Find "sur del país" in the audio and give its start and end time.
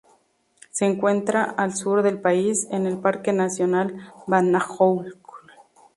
1.75-2.67